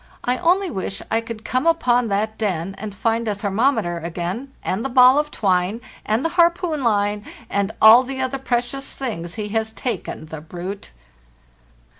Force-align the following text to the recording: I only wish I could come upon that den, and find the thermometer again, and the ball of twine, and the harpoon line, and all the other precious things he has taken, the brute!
I 0.23 0.37
only 0.39 0.71
wish 0.71 1.03
I 1.11 1.21
could 1.21 1.45
come 1.45 1.67
upon 1.67 2.07
that 2.07 2.35
den, 2.39 2.73
and 2.79 2.95
find 2.95 3.27
the 3.27 3.35
thermometer 3.35 3.99
again, 3.99 4.51
and 4.63 4.83
the 4.83 4.89
ball 4.89 5.19
of 5.19 5.29
twine, 5.29 5.79
and 6.07 6.25
the 6.25 6.29
harpoon 6.29 6.83
line, 6.83 7.23
and 7.51 7.71
all 7.79 8.01
the 8.01 8.19
other 8.19 8.39
precious 8.39 8.95
things 8.95 9.35
he 9.35 9.49
has 9.49 9.71
taken, 9.71 10.25
the 10.25 10.41
brute! 10.41 10.89